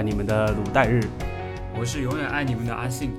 [0.00, 0.98] 爱你们的卤蛋日。
[1.78, 3.12] 我是永远爱你们的阿信。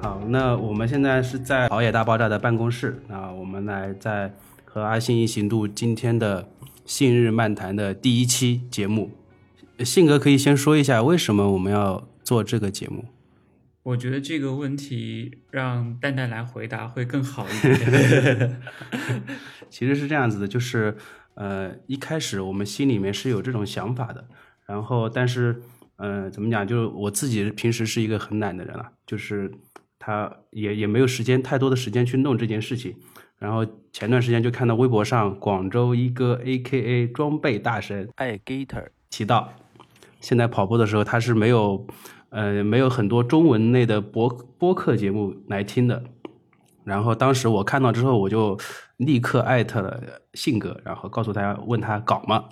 [0.00, 4.32] 好，那我们现在是在熬夜大爆炸的办公室，那我们来在
[4.64, 6.44] 和阿信一起录今天的
[6.86, 9.10] 《信日漫谈》的第一期节目。
[9.80, 13.04] 信哥可以先说一下为什么我们要做这个节目？
[13.82, 18.62] 我觉得这个问题让蛋蛋来回答会更好一点。
[19.68, 20.96] 其实是这样子的，就是
[21.34, 24.24] 呃，一开始我们心里面是有这种想法的，
[24.64, 25.62] 然后但是
[26.02, 26.66] 呃，怎么讲？
[26.66, 29.48] 就是我自己平时是一个很懒的人了，就是
[29.98, 32.92] 他也也没有时间太多的时间去弄这件事情。
[33.38, 39.52] 然后前段时间就看到微博上广州一哥 A.K.A 装备大神爱 Gator 提到，
[40.20, 41.86] 现在跑步的时候他是没有。
[42.34, 46.02] 呃，没有很多中文类的播播客节目来听的。
[46.82, 48.58] 然后当时我看到之后，我就
[48.96, 52.42] 立刻艾特了性格，然后告诉他问他搞吗？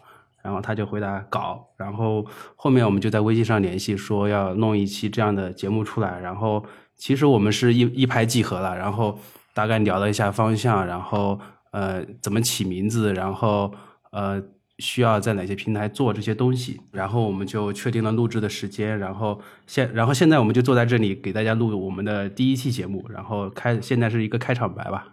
[0.42, 1.66] 然后他就回答搞。
[1.76, 2.24] 然后
[2.56, 6.20] 后面我们就在微信上联系，说要弄一期这样的节目出来。
[6.20, 6.64] 然后
[6.96, 9.18] 其实我们是一一拍即合了，然后
[9.54, 11.38] 大概聊了一下方向，然后
[11.72, 13.72] 呃怎么起名字，然后
[14.12, 14.42] 呃。
[14.82, 25.08] 需要在哪些平台做这些东西，然后我们就确定了录制的时间，然后现然后现在我们就坐在这里给大家录我们的第一期节目，然后开现在是一个开场白吧。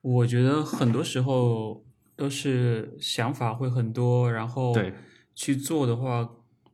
[0.00, 1.84] 我觉得很多时候
[2.22, 4.92] 都是想法会很多，然后对
[5.34, 6.28] 去做的话，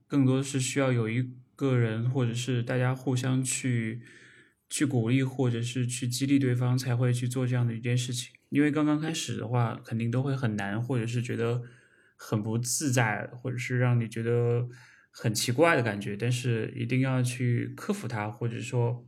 [0.06, 4.02] 更多是需要有一个人或者是大家互相去
[4.69, 8.34] 去鼓励，或者是去激励对方，才会去做这样的一件事情。
[8.50, 11.62] 因为刚刚开始的话，肯定都会很难，或者是觉得。
[12.20, 14.69] 很不自在，或者是让你觉得
[15.12, 19.06] 很奇怪的感觉，但是一定要去克服它，或者说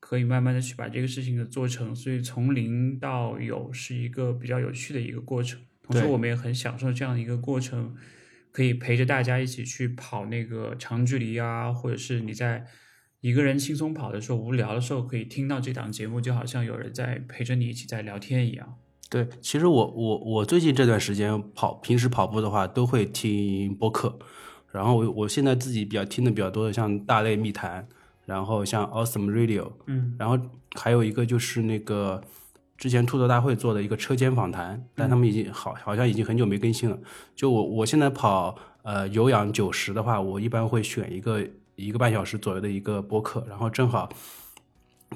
[0.00, 1.94] 可以慢慢的去把这个事情给做成。
[1.94, 7.94] 所以从零到有是一个比较有趣的一个过程，同时我们也很享受这样的一个过程，
[8.52, 12.66] 可以陪着大家一起去跑那个长距离啊，或者是你在
[13.20, 18.76] 一个人轻松跑的时候、无聊的时候，可以听到这档节目，就好像有人在陪着你一起在聊天一样。
[19.10, 24.18] 对，其实我我我最近这段时间跑，平时跑步的话都会听播客，
[24.70, 27.88] 然后我我现在自己比较听的比较多的，像大类密谈，
[28.26, 30.38] 然后像 Awesome Radio，嗯，然后
[30.74, 32.22] 还有一个就是那个
[32.78, 36.98] 之前兔子大会做的一个车间访谈，但他们已经好好像已经很久没更新了。
[37.34, 44.08] 就我我现在跑呃有氧九十的话，我一般会选一个一个半小时左右的一个播客，然后正好。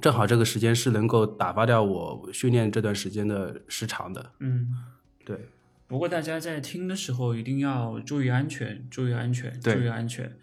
[0.00, 4.32] 正好这个时间是能够打发掉我训练这段时间的时长的。
[4.40, 4.68] 嗯，
[5.22, 5.36] 对。
[5.86, 10.34] 不过大家在听的时候一定要注意安全，注意安全，注意安全，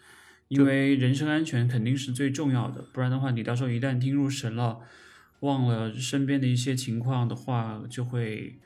[0.50, 2.86] 因为人身安全肯定是最重要的。
[2.94, 4.82] 不然的话，你到时候一旦听入神了，
[5.42, 8.58] 忘了身边的一些情况的话，就会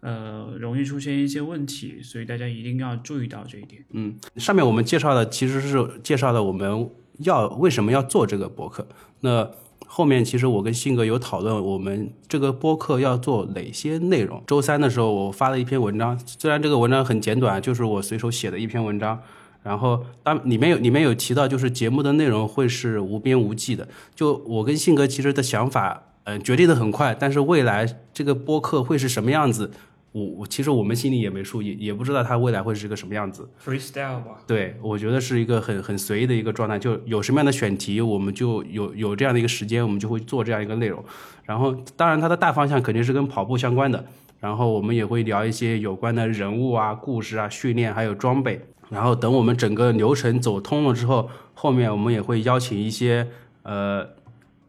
[0.00, 2.02] 呃容易出现一些问题。
[2.02, 3.84] 所以大家一定要注意到这一点。
[3.90, 8.86] 嗯，上面我们介绍的其实是介绍了我们要为什么要做这个博客。
[9.20, 9.50] 那
[9.86, 14.42] 后面其实我跟信哥有讨论，我们这个播客要做哪些内容。
[14.46, 19.20] 周三的时候，我发了一篇文章，虽然这个文章很简短，就是我随手写的一篇文章。
[19.62, 23.86] 然后当里面有里面有提到，就是节目的内容会是无边无际的。
[24.14, 29.70] 就我跟信哥其实的想法，嗯，决定的很快，但是未来这个播客会是什么样子？
[30.12, 33.48] 我我其实我们心里也没数，也也不知道它未来会是个什么样子。
[33.64, 34.42] Freestyle 吧。
[34.46, 41.02] 对，我觉得是一个很很随意的一个状态，就有什么样的选题，我们就有有这样的一个时间，我们就会做这样一个内容。
[41.44, 44.04] 然后，当然它的大方向肯定是跟跑步相关的。
[44.38, 48.60] 然后我们也会聊一些有关的人物啊、故事啊、训练还有装备。
[48.92, 53.26] 然后等我们整个流程走通了之后，后面我们也会邀请一些
[53.62, 54.10] 呃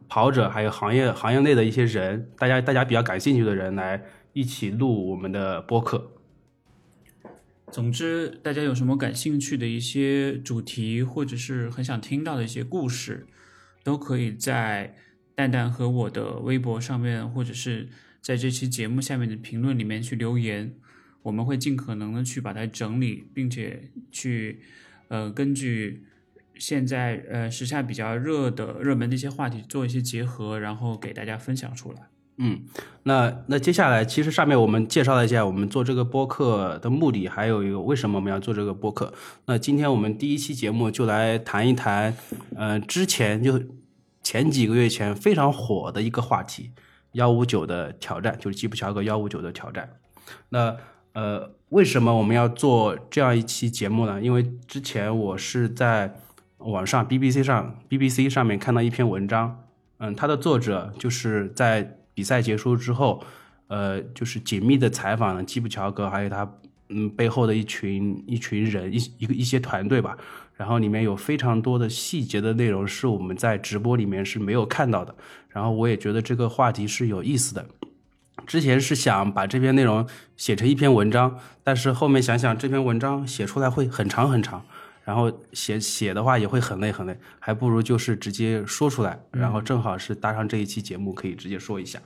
[0.07, 4.03] 跑者，还有行业行业内的一些人，大家大家比较感兴趣的人来。
[4.35, 6.09] 一起录我们的播客。
[7.71, 13.27] 总之，大家有什么感兴趣的一些主题，或者是很想听到的一些故事，
[13.83, 14.95] 都可以在
[15.35, 17.89] 蛋蛋和我的微博上面，或者是
[18.21, 20.73] 在这期节目下面的评论里面去留言。
[21.23, 24.61] 我们会尽可能的去把它整理，并且去
[25.07, 26.05] 呃根据
[26.55, 31.97] 现在呃时下比较热的热门的一些话题做一些结合，然后给大家分享出来。
[32.37, 32.61] 嗯，
[33.03, 39.13] 那那接下来，其实上面我们介绍了一下我们做这个播客的目的，还有一个为什么我们要做这个播客。
[39.45, 42.17] 那今天我们第一期节目就来谈一谈，
[42.55, 43.61] 呃，之前就
[44.23, 46.71] 前几个月前非常火的一个话题，
[47.11, 49.87] 幺五九的挑战，就是吉普乔格幺五九的挑战。
[50.49, 50.75] 那
[51.13, 54.21] 呃，为什么我们要做这样一期节目呢？
[54.21, 56.15] 因为之前我是在
[56.57, 59.63] 网上 BBC 上 BBC 上面看到一篇文章，
[59.97, 61.97] 嗯，它的作者就是在。
[62.15, 63.23] 比赛结束之后，
[63.65, 66.47] 呃，就是紧密的采访了基普乔格，还有他
[66.89, 70.15] 嗯背后的一群一群人一一个一些团队吧，
[70.53, 75.15] 然后里面有非常多的细节的内容是我们在直播里面是没有看到的，
[75.49, 77.65] 然后我也觉得这个话题是有意思的。
[78.45, 84.65] 之前是想把这篇内容写成一篇文章，但是后面想想这篇文章写出来会很长很长，
[85.05, 91.99] 然后写写的话也会很累很累，还不如就是直接说出来，然后正好是搭上这一期节目可以直接说一下。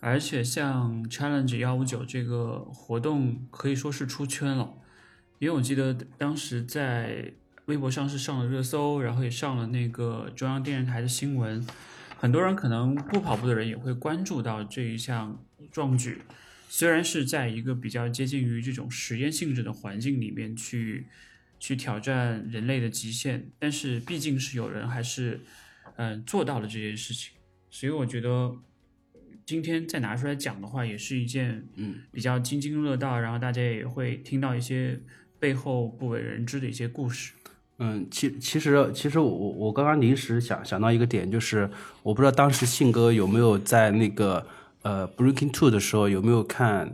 [0.00, 4.70] 而且像 Challenge 幺五九这个活动可以说是出圈了，
[5.38, 7.32] 因为我记得当时在
[7.66, 11.64] 微博上是上了热搜，然后也上了那个中央电视台的新闻，
[12.22, 16.18] 很多人可能不跑步的人也会关注到这一项壮举。
[16.68, 21.08] 虽然是在一个比较接近于这种实验性质的环境里面去
[21.58, 25.40] 去挑战人类的极限，但是毕竟是有人还是
[25.96, 27.32] 嗯、做到了这件事情，
[27.68, 28.56] 所以我觉得。
[29.44, 35.00] 今天再拿出来讲的话，也是一件嗯比较津津乐道，然后大家也会听到一些
[35.40, 37.32] 背后不为人知的一些故事。
[37.84, 41.68] 嗯，其其实其实我我刚刚临时想想到一个点，就是
[42.04, 44.46] 我不知道当时信哥有没有在那个
[44.82, 46.92] 呃 Breaking Two 的时候有没有看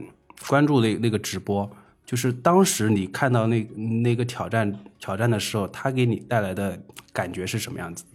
[0.48, 1.70] 关注那那个直播，
[2.06, 3.62] 就是当时你看到那
[4.02, 6.82] 那个挑战挑战的时候，他给你带来的
[7.12, 8.06] 感觉是什么样子？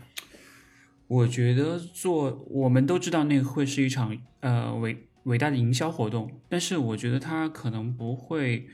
[1.06, 8.68] 我觉得做我们都知道那个会是一场呃伟伟大的营销活动，但是我觉得它可能不会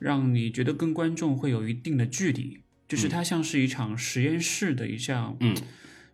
[0.00, 2.58] 让你觉得跟观众会有一定的距离，
[2.88, 5.54] 就是它像是一场实验室的一项嗯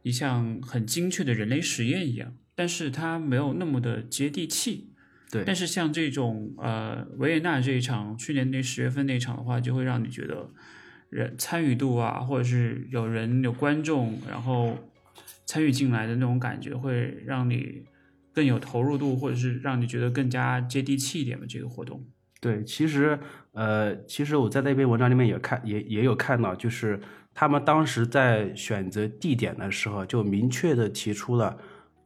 [0.03, 4.91] 一项很精确的人类实验一样，但是它没有那么的接地气。
[5.31, 10.50] 对但是像这种呃维也纳这一场，去年那十月份那场的话，就会让你觉得
[11.11, 14.79] 人参与度啊，或者是有人有观众，然后
[15.47, 17.82] 参与进来的那种感觉，会让你
[18.32, 21.47] 更有投入度，或者是让你觉得更加接地气一点的。
[21.47, 22.06] 这个活动，
[22.44, 23.19] 对，其实
[23.52, 27.00] 呃，其实我在那篇文章里面也看也也有看到，就是
[27.32, 31.56] 他们当时在选择地点的时候，就明确的提出了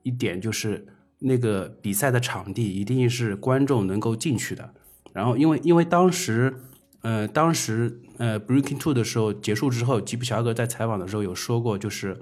[0.04, 0.86] 一点，就是
[1.18, 4.72] 那个比赛的场地一定是观众能够进去的。
[5.12, 6.54] 然后因为因为当时
[7.02, 12.16] 呃当时呃 Breaking Two 的时候结束之后，吉普乔格在采访的时候有说过，就是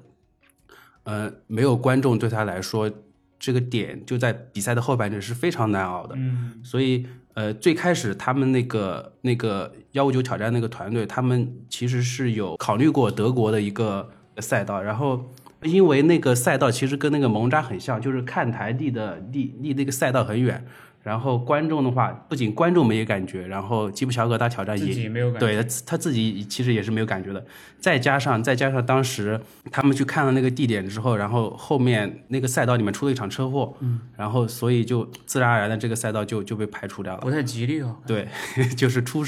[1.02, 2.90] 呃没有观众对他来说，
[3.38, 6.14] 这个点就在比赛的后半程是非常难熬的。
[6.16, 15.22] 嗯所以呃，最开始他们那个那个幺五九挑战那个团队，他们其实是有考虑过德国的一个赛道，然后
[15.62, 20.66] 因为那个赛道其实跟那个蒙扎很像，就是看台地的离离那个赛道很远。
[21.06, 27.47] 然后观众的话，不仅观众没有感觉，然后吉普乔格他挑战自也己没有感觉，对他他自己其实也是没有感觉的，
[27.79, 37.20] 再加上再加上当时他们去看了那个地点之后，然后后面那个赛道里面出了一场车祸，嗯，然后所以就自然而然的这个赛道就就被排除掉了。
[37.20, 37.94] 不太吉利哦。
[38.05, 38.26] 对，
[38.76, 39.25] 就是出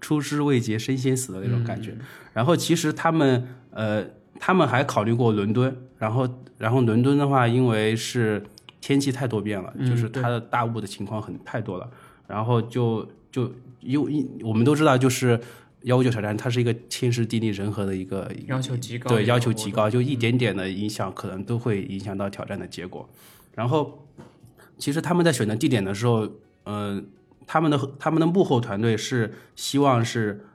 [0.00, 1.92] 出师未捷身先死的那种感觉。
[2.32, 4.04] 然后其实他们呃，
[4.38, 8.44] 他们还考虑过伦敦，然后然后伦敦的话，因为是
[8.86, 11.90] 天气太多变了，就是它的大雾的情况很太多了，
[12.28, 15.40] 然后就就因为我们都知道，就是
[15.82, 23.08] 幺五九挑战，它是一个天时地利人和的一个要求极高，对，要求极高，就一点点的影响可能都会影响到挑战的结果。
[23.56, 24.06] 然后，
[24.78, 26.30] 其实他们在选择地点的时候，
[26.62, 27.02] 呃，
[27.44, 30.46] 他们的他们的幕后团队是希望是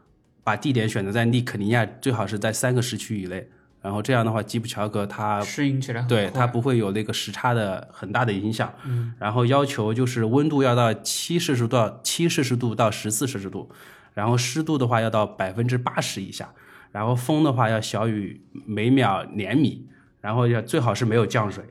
[0.42, 3.50] 把地点选择在利肯尼亚，最好是在三个时区以内。
[3.82, 8.72] 然后这样的话，吉普乔格他适应起来很对它不会有那个时差的很大的影响。
[8.86, 13.70] 嗯，然后要求就是温度要到七摄氏度到七摄氏度到十四摄氏度，
[14.14, 16.54] 然后湿度的话要到百分之八十以下，
[16.92, 19.88] 然后风的话要小于每秒两米，
[20.22, 21.64] 然后要最好是没有降水，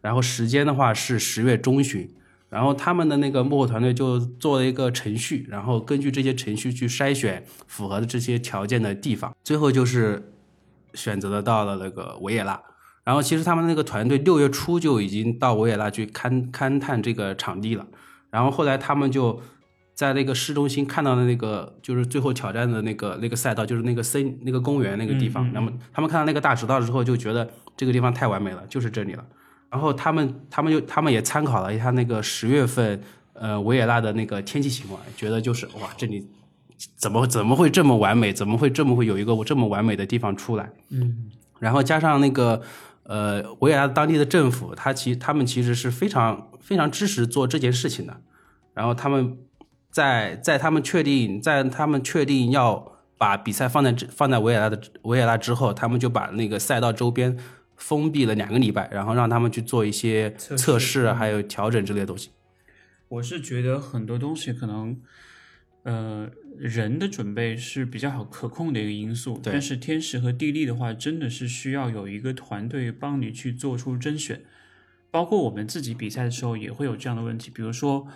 [0.00, 2.10] 然后时间的话是十月中旬。
[2.50, 10.33] 然后他们的那个幕后团队就做了一个程序，然后根据这些程序去筛选符合的这些条件的地方，最后就是
[10.94, 12.60] 选择的到了那个维也纳。
[13.04, 17.86] 然后其实他们那个团队六月初就已经到维也纳去勘勘探这个场地了。
[18.30, 19.40] 然后后来他们就
[19.94, 25.52] 在那个市中心看到的那个就是最后挑战的那个那个赛道，就是那个森那个公园那个地方。
[25.52, 29.24] 那么他们看到那个大直道之后，就觉得这个地方太完美了，就是这里了。
[29.70, 33.00] 然后他们他们就他们也参考了一下那个十月份
[33.34, 36.28] 呃维也纳的那个天气情况，觉得就是哇这里
[36.96, 38.32] 怎么怎么会这么完美？
[38.32, 40.70] 怎么会这么会有一个这么完美的地方出来？
[40.90, 42.60] 嗯，然后加上那个
[43.04, 48.20] 呃维也纳当地的政府，他其他们其实是非常非常支持做这件事情的。
[48.74, 49.38] 然后他们
[49.90, 57.38] 在在他们确定在他们确定要把比赛放在这放在维也纳的维也纳之后，他们就把那个赛道周边
[57.76, 62.30] 封闭了两个礼拜，然后让他们去做一些测试测试，还有调整之类的东西。
[63.08, 64.96] 我是觉得很多东西可能
[65.84, 74.42] 呃，人的准备是比较好可控的一个因素，对但是天时和地利的话，真的是需要有一个团队帮你去做出甄选。
[75.10, 78.08] 包括我们自己比赛的时候也会有这样的问题，比如说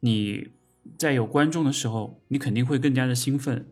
[0.00, 0.48] 你
[0.96, 3.66] 在有观众的时候，你肯定会更加的兴奋，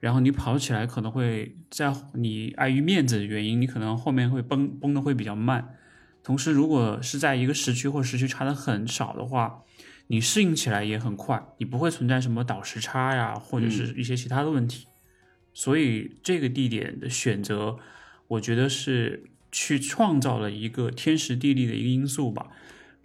[0.00, 5.76] 然后你跑起来可能会在你碍于面子的原因，你可能后面会崩崩的会比较慢。
[6.22, 9.62] 同时，如果是在一个时区或时区差的很少的话，
[10.08, 14.86] 你适应起来也很快，你不会存在什么倒时差呀，或者是一些其他的问题。
[15.54, 17.78] 所以这个地点的选择，
[18.28, 22.48] 我觉得是去创造了一个天时地利的一个因素吧。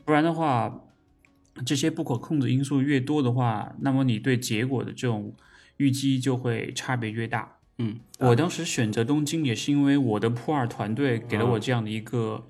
[0.06, 0.82] 不然的话，
[1.66, 5.34] 这些不可控的因素越多的话，那么你对结果的这种
[5.78, 7.58] 预计就会差别越大。
[7.80, 12.46] 嗯，我当时选择东京也是因为我的普二团队给了我这样的一个、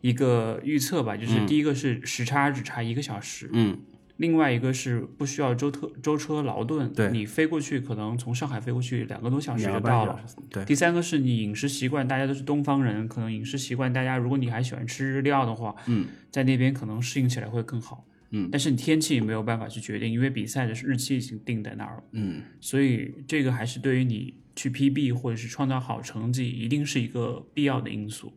[0.00, 3.78] 一个预测吧，就是第一个是时差只差一个小时，嗯，
[4.16, 10.20] 另外一个是不需要舟特舟车劳顿，对你飞过去可能从上海飞过去两个多小时就到了。
[10.50, 18.04] 对，第三个是你饮食习惯，大家都是东方人，可能饮食习惯大家如果你还喜欢吃日料的话，嗯，在那边可能适应起来会更好。
[18.30, 22.02] 嗯，但是你天气没有办法去决定，因为比赛的日期已经定在那儿了。
[22.12, 28.32] 嗯，所以这个还是对于你去 PB 或者是创造好成绩，一定是一个必要的因素。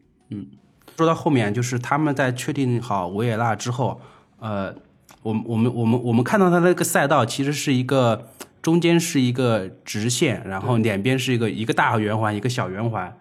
[1.02, 4.00] 说到后面，就是他们在确定好维也纳之后，
[4.38, 4.72] 呃，
[5.24, 8.30] 我们我们我们我们看到他那个赛道其实是一个
[8.62, 13.12] 中间是一个直线，然后两边是一个一个大圆环，一个小圆环，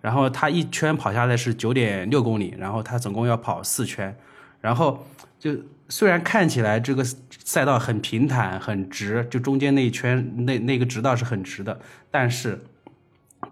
[0.00, 4.16] 然后他一圈跑下来是九点六公里，然后他总共要跑四圈，
[4.60, 5.06] 然后
[5.38, 5.52] 就
[5.88, 7.04] 虽然看起来这个
[7.44, 11.78] 赛道很平坦很直，就中间那一圈那那个直道是很直的，
[12.10, 12.60] 但是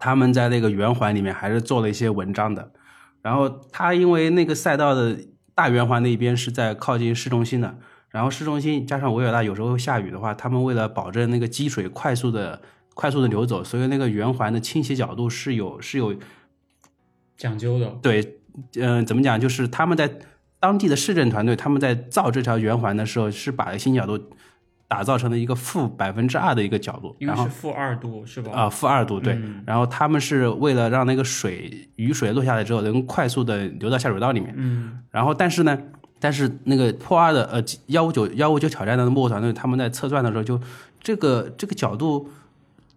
[0.00, 2.68] 他们在那个圆环里面还是做了一些文章的。
[3.26, 5.18] 然后它因为那个赛道的
[5.52, 7.76] 大圆环那一边是在靠近市中心的，
[8.08, 12.62] 然后市中心加上维也纳有时候会下雨的话，他们为了保证那个积水快速的
[12.94, 16.14] 快速的流走，所以那个圆环的倾斜角度是有是有
[17.36, 18.38] 讲究的，对，
[18.76, 19.40] 嗯、怎么讲？
[19.40, 20.20] 就是他们在
[20.60, 24.30] 当地的市政团队，他们在造这条圆环的时候，是把倾斜角度
[24.88, 28.52] 打造成了一个负百分之二的一个角度，因然后为是负二度是吧？
[28.52, 29.34] 啊，负二度对。
[29.34, 34.54] 嗯然后他们是为了让那个水雨水落下来之后能快速的流到下水道里面。
[34.56, 35.76] 嗯，然后但是呢，
[36.20, 40.60] 但是那个破二的呃幺五九幺五九挑战的幕后团队，他们在测算的时候就
[41.02, 42.28] 这个这个角度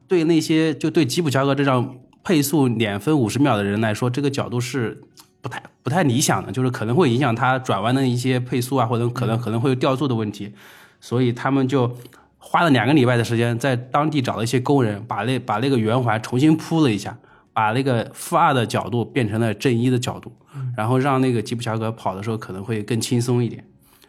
[0.08, 5.01] 对那些就对吉普乔格这张配速两分五十秒的人来说，这个角度是。
[5.41, 10.51] 不太不太理想的，就是可能会影响他转弯的一些配速啊，或者可能可能会有掉速的问题，
[11.00, 11.98] 所以他们就
[12.38, 17.18] 花了两个礼拜的时间，在当地找了一些工人，把那把那个圆环重新铺了一下，
[17.53, 20.34] 把那个负二的角度变成了正一的角度，
[20.75, 23.65] 然后让那个吉普乔格跑的时候可能会更轻松一点。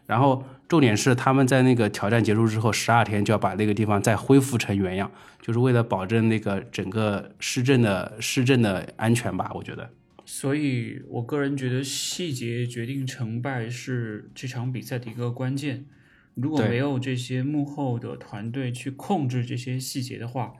[0.07, 9.89] 然后重点是他们在那个挑战结束之后十二天就要把那个地方再恢复成原样，就是为了保证那个整个市政的市政的安全吧，我觉得。
[10.25, 15.85] 所以我个人觉得细节决定成败是这场比赛的一个关键。
[16.35, 20.55] 如果没有这些幕后的团队去控制这些细节的话，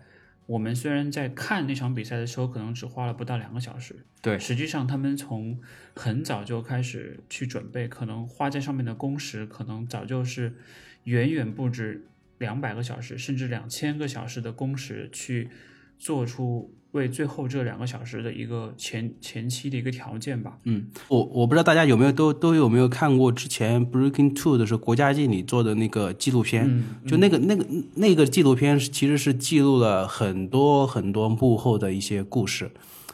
[0.47, 4.39] 我们虽然在看那场比赛的时候可能只花了不到两个小时，对。
[4.39, 5.61] 实际上他们从
[5.95, 10.57] 很早就开始去准备，可能花在上面的工时可能早就是
[11.05, 12.07] 远远不止
[12.39, 15.51] 两百个小时，甚至两千个小时的工时去
[16.01, 20.59] 做出为最后这两个小时的一个前前期的一个条件吧。
[20.65, 27.65] 嗯，我我不知道大家有没有都都有没有看过之前 Breaking Two 的时候，国家地理做的那个纪录片，嗯，就那个那个
[27.95, 32.69] 那个纪录片其实是记录了很多很多幕后的一些故事，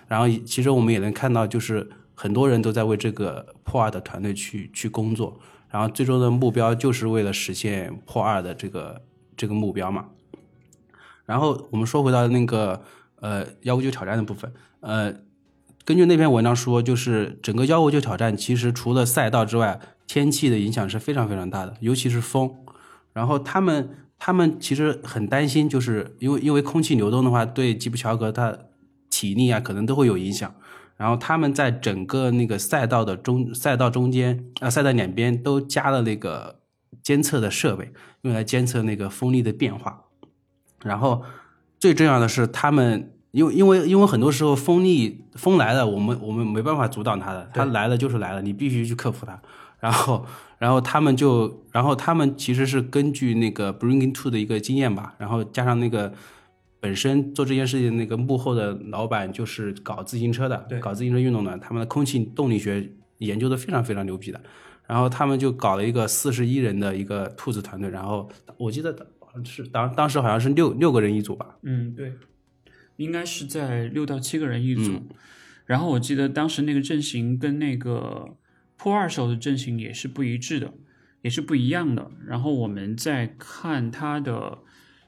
[0.09, 5.39] 然后其实我们也能看到，就是很多人都在为这个破二的团队去去工作，
[5.69, 9.03] 然后最终的目标就是为了实现破二的这个
[9.37, 10.07] 这个目标嘛。
[11.27, 12.81] 然后我们说回到那个
[13.21, 15.13] 呃幺五九挑战的部分，呃，
[15.85, 22.51] 根据那篇文章说，就是整个幺五九挑战其实除了赛道之外，天气的影响是非常非常大的，尤其是风。
[23.13, 28.57] 然后他们他们其实很担心，就是因为因为空气流动的话，对吉普乔格他
[29.11, 30.55] 体力啊可能都会有影响。
[30.97, 36.61] 然后他们在整个那个赛道的中赛道中间啊、赛道两边都加了那个
[37.03, 37.93] 监测的设备，
[38.23, 40.05] 用来监测那个风力的变化。
[40.87, 41.23] 然后
[41.79, 49.41] 最重要的是，他们因为因为因为很多时候风力风来了，我们我们没办法阻挡它的，它来了就是来了，你必须去克服它。
[49.79, 50.25] 然后
[50.59, 56.13] 然后他们就然后他们其实是根据那个 Bringing Two 的一个经验吧，然后加上那个
[56.81, 64.41] 本身做这件事情那个幕后的老板就是搞自行车的，对搞自行车运动的，他们的空气动力学研究的非常非常牛逼的。
[64.87, 71.59] 然后他们就搞了一个四十一人的一个兔子团队，然后我记得好是当当时好像是六六个人一组吧。
[71.63, 72.13] 嗯，对，
[72.97, 74.93] 应该是在六到七个人一组。
[74.93, 75.09] 嗯
[75.67, 78.37] 然后我记得当时那个阵型跟那个
[78.77, 80.73] 破二手的阵型也是不一致的，
[81.23, 82.09] 也是不一样的。
[82.25, 84.59] 然后我们在看他的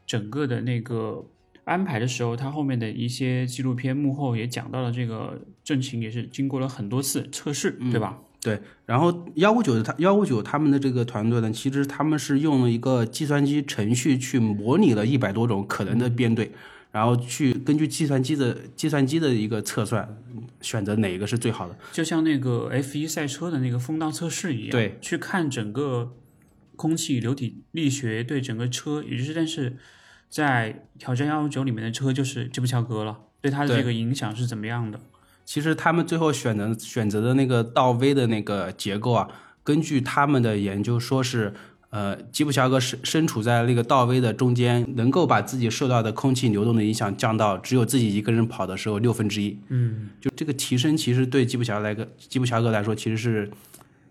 [0.04, 1.30] 整个的那个
[1.62, 8.18] 安排的时候，他后面的一些纪录片幕后也讲到了这个阵型也是经过了很多次测试，对吧？
[8.40, 16.52] 对，然后幺五九的他幺五九他们的这个团队呢，其实他们是用了一个计算机程序去模拟了一百多种可能的编队，
[16.92, 20.16] 然后去根据计算机的计算机的一个测算，
[20.61, 21.76] 选择哪一个是最好的。
[21.90, 26.14] 就像那个 F 一赛车的那个风道测试一样，对，去看整个
[26.76, 29.76] 空气流体力学对整个车，也就是但是
[30.28, 35.00] 在挑战幺五九里面的车就是吉普乔格了，对它的这个影响是怎么样的？
[35.49, 39.26] 其实他们最后选择选择的那个倒 V 的那个结构啊，
[39.64, 41.55] 根据他们的研究说是，
[41.88, 49.59] 呃，吉普乔格身身处在那个倒 V 的中间，能够把自己受到的空气流动的影响降到只有自己一个人跑的时候六分之一。
[49.69, 53.50] 嗯，就这个提升，其实对吉普乔格来个吉普乔格来说，其实是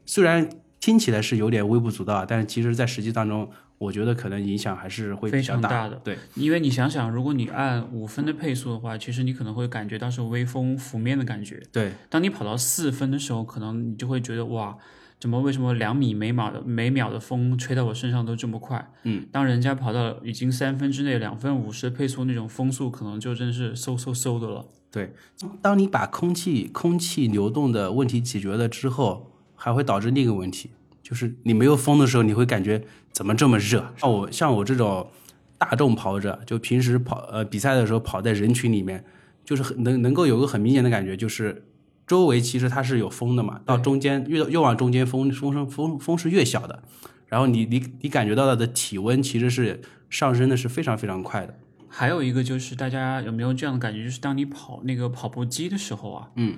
[0.07, 5.95] 虽然听起来是有点微不足道，但是其实在实际当中，我觉得可能影响还是会比非较大常大的。
[6.03, 11.61] 对，因为你想想，如果你按五分的配速的话，其实你可能会感觉到是微风拂面的感觉。
[11.71, 14.77] 对，当你跑到四分的时候，可能你就会觉得哇，
[15.19, 18.91] 怎么为什么两米每秒的每秒的风吹到我身上都这么快？
[19.03, 24.67] 嗯，当人家跑到已经三分之内两分五十的配速，那种风速可能就真是嗖嗖嗖的了。
[24.89, 25.13] 对，
[25.61, 30.69] 当你把空气空气流动的问题解决了之后，还会导致另一个问题，
[31.03, 33.93] 就是你没有风的时候，你会感觉怎么这么热？
[33.97, 35.09] 像我像我这种
[35.57, 39.03] 大众跑者，就平时跑呃比赛的时候跑在人群里面，
[39.43, 41.65] 就是很能能够有个很明显的感觉，就是
[42.05, 46.83] 周围其实它是有风的嘛，到中间越越往中间风风声风风是越小的，
[47.25, 51.57] 然后你你你感觉到的体温其实是上升的是非常非常快的。
[51.89, 56.57] 还有一个就是大家有没有这样的感觉，就是当你跑那个跑步机的时候啊，嗯，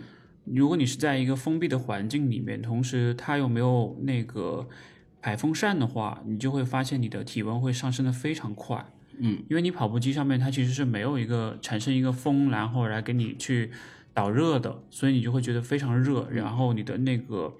[0.53, 4.67] 如果你是在一个封闭的环境里面，同时它又没有那个
[5.21, 8.85] 排风扇的话，你就会发现你的体温会上升的非常快。
[9.17, 13.69] 嗯，因为你跑步机上面它其实是没有一个产生一个风，然后来给你去
[14.13, 17.53] 导热的，所以你就会觉得非常热，然后你的那个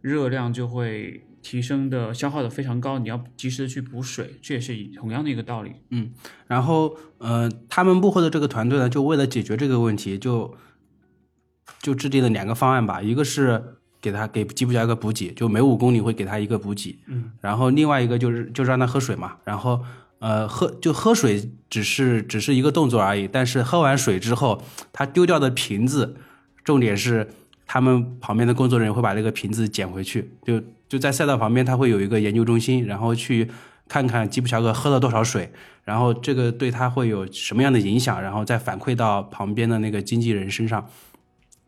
[0.00, 5.72] 热量就会提升的消耗的非常高，你要及时的去补水，这也是同样的一个道理。
[5.90, 6.10] 嗯
[6.46, 10.56] 然后，呃，他们幕后的这个团队呢，就为了解决这个问题，就
[11.80, 13.00] 就制定了两个方案吧。
[13.02, 13.62] 一个是
[14.00, 16.98] 给他给吉普乔格补给，就每五公里会给他一个补给。
[17.06, 17.32] 嗯。
[17.40, 19.36] 然后另外一个就是就是让他喝水嘛。
[19.44, 19.80] 然后，
[20.18, 26.16] 呃，喝就喝水只是只是一个动作而已，但是喝完水之后，他丢掉的瓶子，
[26.62, 27.28] 重点是
[27.66, 33.50] 他们旁边的工作人员会把那个瓶子捡回去，就就在赛道旁边，他会有一个研究中心，然后去
[33.88, 35.50] 看看吉普乔格喝了多少水。
[35.84, 40.88] 然后这个对他会有什么样的影响，然后再反馈到旁边的那个经纪人身上。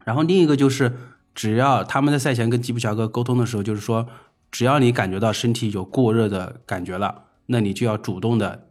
[0.06, 0.92] 然后另一个就是，
[1.34, 4.06] 只要他们在赛前跟吉普乔格沟通的时候，就是说，
[4.52, 8.68] 只要你感觉到身体有过热的感觉了，那你就要主动的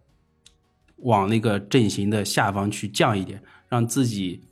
[1.00, 4.46] 往那个阵型的下方去降一点，让自己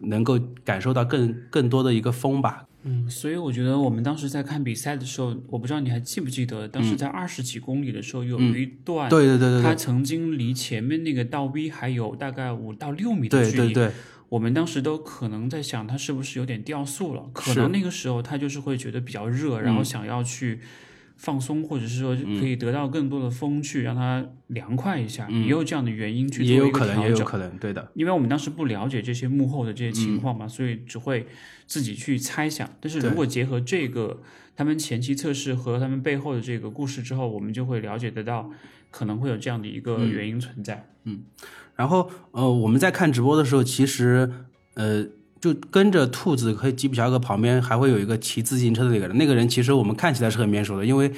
[0.00, 2.66] 能够感受到更更多的一个风吧。
[2.86, 13.56] 嗯，所以我觉得我们当时在看比赛的时候，我不知道你还记不记得，当时在二十几公里的时候，有一段，对对对对对他曾经离前面那个倒 V 还有大概五到六米的距离。
[13.56, 13.92] 对对对，
[14.28, 17.30] 我们当时都可能在想，他是不是有点掉速了？
[17.32, 20.60] 可能那个时候他就是会觉得比较热，然后嗯想要去
[21.16, 27.18] 放松，或者是说可以得到更多的风去让它凉快一下，也有这样的原因去嗯也做一个有可能，也调整。
[27.18, 27.92] 有可能，对的。
[27.94, 31.26] 因为我们当时不了解这些幕后的这些情况嘛，所以只会
[31.66, 32.68] 自己去猜想。
[32.80, 34.20] 但是如果结合这个
[34.56, 38.50] 他们前期测试和他们背后的这个故事之后，我们就会了解得到
[38.90, 40.88] 可能会有这样的一个原因存在。
[41.76, 44.30] 然后呃，我们在看直播的时候，其实
[44.74, 45.04] 呃，
[45.40, 51.10] 就跟着兔子和吉普乔格旁边还会有一个骑自行车的那个人，那个人其实我们看起来是很面熟的，因为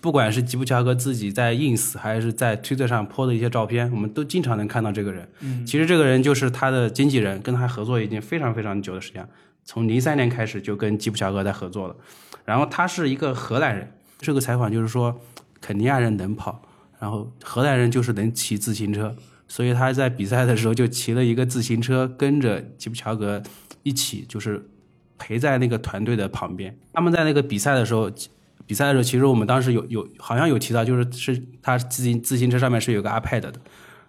[0.00, 5.28] 不管是吉普乔格自己在 ins 还是在推特上 po 的一些照片，我们都经常能看到这个人。
[5.40, 9.26] 嗯，其实这个人就是他的经纪人，跟他合作已经非常非常久的时间，
[9.64, 11.94] 从零三年开始就跟吉普乔格在合作了。
[12.44, 15.20] 然后他是一个荷兰人，这个采访就是说，
[15.60, 16.62] 肯尼亚人能跑，
[16.98, 19.14] 然后荷兰人就是能骑自行车。
[19.50, 23.42] 所以他在比赛的时候就骑了一个自行车，跟着吉普乔格
[23.82, 24.64] 一起，就是
[25.18, 26.78] 陪在那个团队的旁边。
[26.92, 28.08] 他们在那个比赛的时候，
[28.64, 33.52] 比赛的时候，其实我们当时有有好像有提到，就是是他自行自行车上面是有个 iPad 的，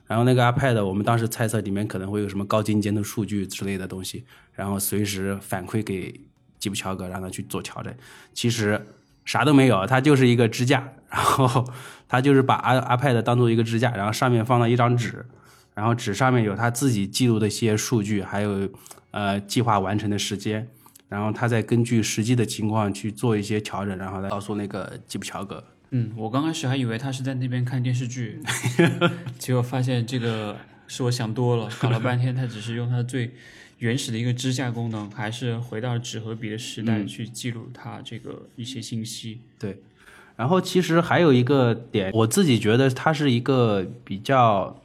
[0.06, 4.24] 然后那个 iPad 我们当时猜测里面可能会有什么高精尖的数据之类的东西，
[4.54, 6.14] 然后随时反馈给
[6.60, 7.92] 吉普乔格，让他去做调整。
[8.32, 8.80] 其实
[9.26, 11.68] 啥都没有，它就是一个支架，然后
[12.08, 15.26] 他就是把 i iPad 当做一个支架，然后上面放了一张纸，
[15.74, 18.70] 然后纸上面有他自己记录的一些数据，还有
[19.12, 20.68] 呃计划完成的时间，
[21.10, 25.64] 然后他再根据实际的情况去做一些调整，然后来告诉那个吉普乔格。
[25.94, 28.42] 嗯，我刚开始还以为他是在那边看电视剧，
[29.38, 30.56] 结果发现这个
[30.88, 33.32] 是我想多了，搞了半天他只是用他最
[33.80, 39.42] 原始的一个支架功能，还是回到纸和笔的时代去记录他这个一些信息。
[39.60, 39.82] 对，
[40.36, 44.76] 然后其实还有一个点，我自己觉得它是一个比较，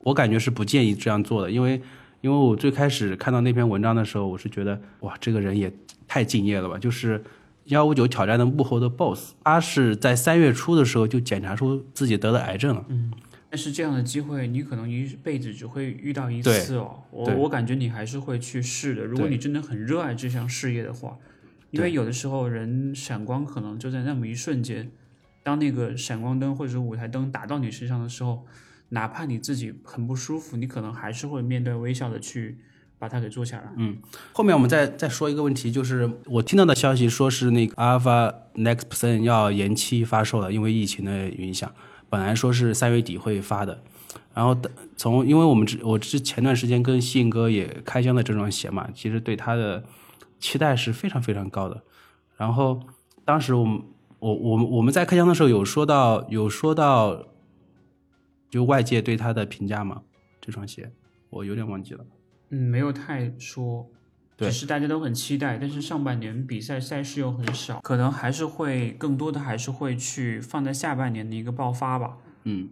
[0.00, 1.80] 我感觉是不建议这样做的，因为
[2.20, 5.72] 因为我最开始看到那篇文章的时候，我是觉得哇，这个人也
[6.06, 7.22] 太敬业了吧，就是
[7.64, 13.12] 幺五九挑战的幕后的 BOSS，他是在三月初的时候就检查出自己得了癌症了，嗯
[13.48, 16.96] 但是这样的机会，你可能一辈子只会遇到一次哦。
[17.10, 19.04] 我对我感觉你还是会去试的。
[19.04, 21.16] 如果你真的很热爱这项事业的话，
[21.70, 24.90] 因为有的时候人闪光可能就在那么一瞬间，
[25.42, 28.46] 当那个闪光灯或者是舞台灯打到你身上的时候，
[28.90, 32.58] 哪怕你自己很不舒服，你可能还是会面带微笑的去
[32.98, 33.64] 把它给做下来。
[33.76, 33.98] 嗯
[34.32, 41.70] 后面我们再再说一个问题，就是我听到的消息说是那个 Alpha Next Percent 要延期发售了，因为疫情的影响，
[42.08, 43.82] 本来说是三月底会发的，
[44.32, 49.84] 然后等从因为我们之我之前段时间跟信哥也开箱了这双鞋嘛，其实对它的
[50.38, 51.82] 期待是非常非常高的。
[52.36, 52.80] 然后
[53.24, 53.82] 当时我们
[54.18, 57.28] 我我们我们在开箱的时候有说到有说到，
[58.50, 60.02] 就外界对他的评价嘛，
[60.40, 60.92] 这双鞋
[61.30, 62.04] 我有点忘记了。
[62.50, 63.90] 嗯，没有太说，
[64.36, 65.58] 对只是大家都很期待。
[65.58, 72.18] 但是上半年比赛赛事又很少，可能还是会更多的还是会去放在下半年的一个爆发吧。
[72.44, 72.68] 嗯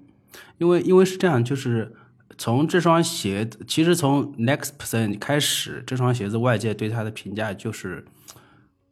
[0.59, 1.95] 因为因为是这样，就是
[2.37, 8.05] 从这双鞋，其实从 Next Percent 开始，这双鞋子外界对它的评价就是，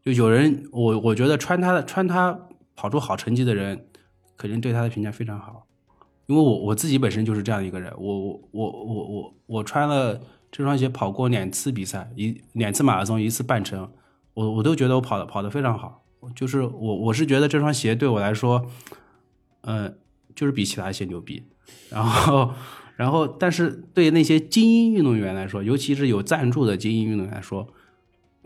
[0.03, 2.39] 就有人我我觉得穿它的穿它
[2.75, 3.87] 跑出好成绩的人，
[4.37, 5.67] 肯定对它的评价非常好。
[6.27, 13.91] 因为我我自己本身就是这样一个人，我我我我我我穿了这双鞋跑过两次比赛，一两次马拉松，一次半程，
[14.35, 16.05] 我我都觉得我跑的跑得非常好。
[16.37, 18.65] 就是我我是觉得这双鞋对我来说，
[19.63, 19.93] 呃，
[20.37, 21.43] 就是比其他鞋牛逼。
[21.91, 22.53] 然后，
[23.03, 27.67] 然后，但是对那些精英运动员来说，尤其是有赞助的精英运动员来说，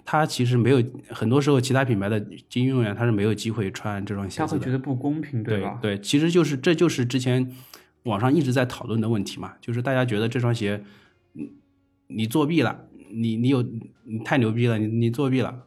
[0.03, 4.73] 他其实没有很多时候其他品牌的精英运动员他是没有机会穿这双鞋子的他会觉。
[4.73, 5.79] 得不公平，对吧？
[5.83, 7.53] 对，其实就是这就是之前
[8.05, 10.83] 网上一直在讨论的问题嘛，就是大家觉得这双鞋，
[11.35, 11.53] 你
[12.07, 13.63] 你作弊了，你你有
[14.05, 15.65] 你太牛逼了，你你作弊了。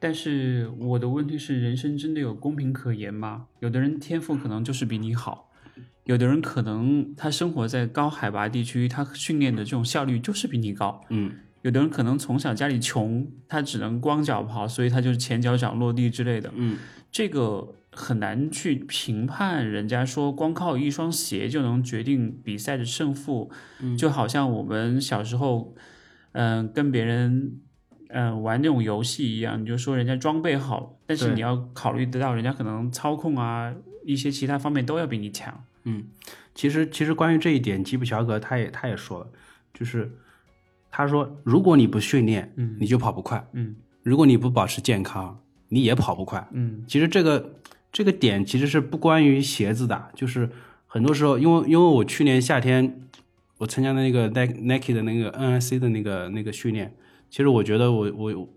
[0.00, 3.46] 但是我的问题是，人生真的有公平可言吗？
[3.60, 5.43] 有的人天赋可能就是比你好，
[6.04, 11.00] 有的人可能他生活在高海拔地区，他训练的这种效率就是比你高。
[11.08, 16.52] 嗯，有的人可能从小家里穷，他只能光脚跑，所以他就是前脚掌落地之类的。
[16.54, 16.78] 嗯，
[17.10, 19.68] 这个很难去评判。
[19.68, 25.74] 人家说光靠一双鞋就能决定比赛的胜负，嗯就好像我们小时候，
[26.32, 27.60] 嗯、跟别人。
[28.16, 35.64] 嗯，玩那种游戏一样，你就说人家装备好，但是你要考虑得到，人家可能操控啊，一些其他方面都要比你强。
[35.84, 36.04] 嗯
[36.54, 39.26] 其实其实关于这一点，吉普乔格他也他也说了，
[39.72, 40.10] 就是
[40.90, 46.46] 他说如果你不训练，嗯你就跑不快；嗯如果你不保持健康，你也跑不快。
[46.52, 47.54] 嗯其实这个
[47.92, 50.48] 这个点其实是不关于鞋子的，就是
[50.86, 53.00] 很多时候，因为因为我去年夏天
[53.58, 56.94] 我参加的那个 Nike 的那个 NIC 的那个那个训练，
[57.30, 58.48] 其实我觉得我我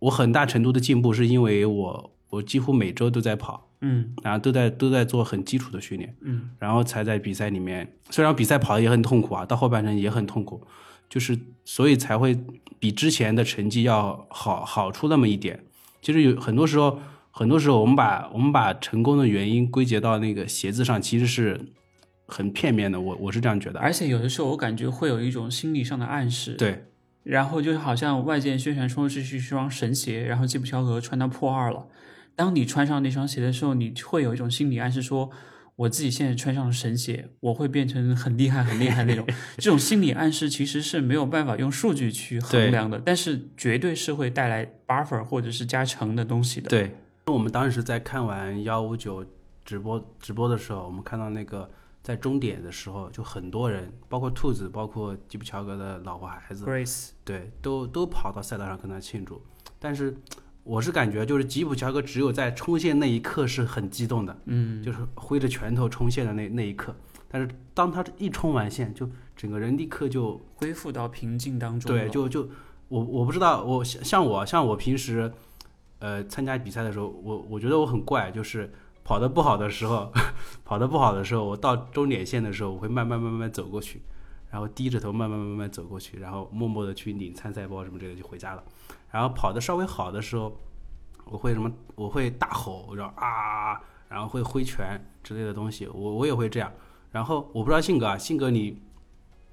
[0.00, 10.62] 我很大程度的进步是因为我我几乎每周都在跑，嗯然后都在都在做很基础的训练，嗯，然后才在比赛里面，虽然比赛跑的也很痛苦啊，到后半程也很痛苦，
[11.08, 12.38] 就是所以才会
[12.78, 15.64] 比之前的成绩要好好出那么一点。
[16.02, 16.98] 其实有很多时候，
[17.30, 21.60] 很多时候我们把我们把成功的原因归结到那个鞋子上，其实是
[22.26, 23.00] 很片面的。
[23.00, 23.80] 我我是这样觉得。
[23.80, 26.86] 而且有的时候我感觉会有一种心理上的暗示，对
[27.22, 31.86] 然后就好像外界宣传说这是一双神鞋，然后基普乔格穿到破二了。
[32.40, 35.30] 当你穿上那双鞋的时候，你会有一种心理暗示说，
[35.76, 39.26] 我自己现在穿上了神鞋，我会变成很厉害、很厉害那种。
[39.58, 46.70] 这种心理暗示其实是没有办法用数据去衡量的，但是绝对是会带来 buffer 或者是加成的东西的。
[46.70, 49.22] 对，我们当时在看完幺五九
[49.62, 51.70] 直播直播的时候，我们看到那个
[52.02, 59.42] 在终点的时候，就很多人，包括兔子，包括吉普乔格的老婆孩子，Grace，对，都都跑到赛道上跟他庆祝。
[59.78, 60.16] 但是
[60.62, 66.94] 我是感觉，就是吉普乔格只有在冲线那一刻是很激动的，嗯，就是挥着拳头冲线的那那一刻。
[67.28, 71.90] 但是当他一冲完线，就整个人立刻就恢复到平静当中。
[71.90, 72.48] 对，就就
[72.88, 75.32] 我我不知道，我像像我像我平时
[76.00, 78.70] 呃参加比赛的时候，我我觉得我很怪，就是
[79.04, 80.12] 跑得不好的时候，
[80.64, 84.02] 跑得不好的时候，我到终点线的时候，我会慢慢慢慢走过去，
[84.50, 88.64] 然后低着头慢慢慢慢走过去，然后默默的去领参赛包什么之类的就回家了。
[89.10, 90.56] 然后跑的稍微好的时候，
[91.24, 91.72] 我会什么？
[91.94, 96.72] 我会大吼，然后啊，然后会挥拳之类的东西，我我也会这样。
[97.12, 98.80] 然后我不知道性格啊，性格你，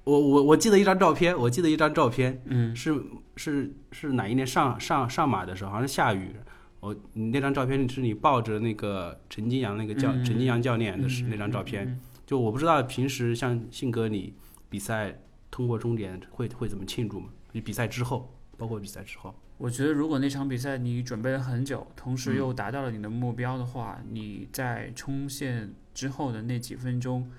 [0.04, 3.00] 我我我记得一张照片，我记得一张照片，嗯，是
[3.36, 6.34] 是是哪一年上上上马的时候，好像是下雨。
[6.80, 11.86] 我你那张照片是你抱着那个陈金阳那个教陈金阳教练的是嗯那张照片。
[11.86, 14.34] 嗯就我不知道平时像信哥你
[14.68, 15.18] 比赛
[15.50, 17.30] 通过终点会会怎么庆祝吗？
[17.52, 27.30] 你比赛之后，包括比赛之后，我觉得如果那场比赛你准备了很久，同时嗯又达到了你的目标的话，你在冲线之后的那几分钟，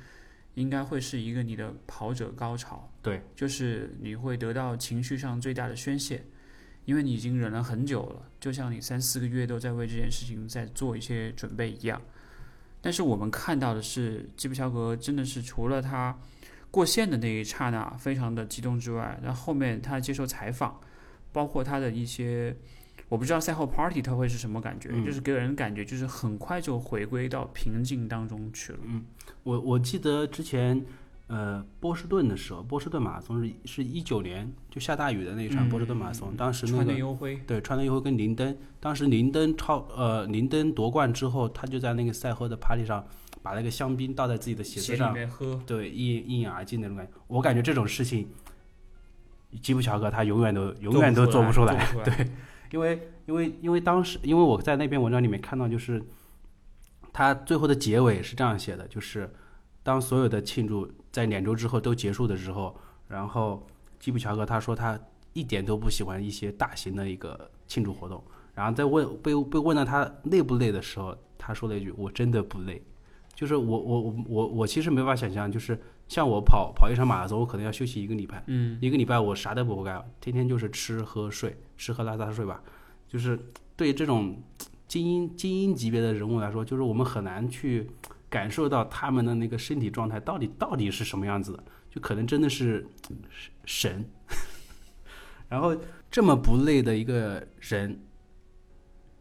[0.55, 2.91] 应该会是一个你的跑者高潮。
[3.01, 6.25] 对，就是你会得到情绪上最大的宣泄，
[6.85, 12.01] 因为你已经忍了很久了，就像你三四个月都在为这件事情在做一些准备一样。
[12.81, 16.17] 但是我们看到的是，基普乔格真的是除了他
[16.71, 20.79] 过线的那一刹那非常的激动之外，然后后面他接受采访，
[21.31, 22.55] 包括他的一些，
[23.07, 28.79] 我不知道赛后 party 他会是什么感觉，嗯就是给人感觉就是很快就回归到平静当中去了。
[28.83, 29.03] 嗯
[29.43, 30.85] 我我记得之前，
[31.27, 43.03] 呃，波士顿的时候，波士顿马拉松是是一九年就下大雨的那一场嗯波士顿马拉松，当时那川内个优辉，对川内优辉跟林登，当时林登超呃林登夺冠之后，他就在那个赛后的 party 上
[43.41, 45.15] 把那个香槟倒在自己的鞋子上，
[45.65, 47.13] 对一一饮而尽那种感觉。
[47.27, 48.27] 我感觉这种事情，
[49.61, 52.29] 吉普乔格他永远都永远都做不出来，做不出来。
[52.71, 56.03] 因为因为因为当时因为我在那篇文章里面看到，就是
[57.11, 59.27] 他最后的结尾是这样写的，就是
[59.81, 63.65] 当所有的庆祝在两周之后都结束的时候，然后
[63.99, 64.99] 基普乔格他说他
[65.33, 68.23] 一点都不喜欢一些大型的一个庆祝活动，
[68.53, 72.83] 然后在问被被问到他累不累的时候，他说了一句：“我真的不累。”
[73.39, 82.61] 就是我我我我我其实没法想象，就是像我跑跑一场马拉松，我可能要休息一个礼拜，嗯，一个礼拜我啥都不干，天天就是吃喝睡，吃喝拉撒睡吧。
[83.07, 83.39] 就是
[83.77, 84.43] 对这种
[84.89, 87.89] 精英精英级别的人物来说，就是我们很难去
[88.29, 92.85] 感受到他们的那个身体状态到底到底是什么样子的，就可能真的是
[93.63, 94.03] 神。
[95.47, 95.73] 然后
[96.11, 98.01] 这么不累的一个人，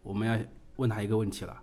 [0.02, 0.36] 我们要
[0.74, 1.56] 问他一个问题了：